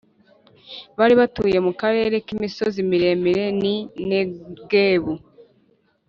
bari 0.97 1.13
batuye 1.21 1.57
mu 1.65 1.71
karere 1.81 2.15
k’imisozi 2.25 2.79
miremire 2.89 3.45
n’i 3.61 3.75
negebu+ 4.09 5.13